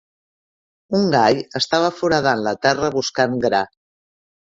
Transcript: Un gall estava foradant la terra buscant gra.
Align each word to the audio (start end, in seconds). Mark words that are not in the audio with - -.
Un 0.99 1.03
gall 1.15 1.41
estava 1.59 1.91
foradant 1.97 2.41
la 2.47 2.53
terra 2.63 2.89
buscant 2.97 3.37
gra. 3.45 3.61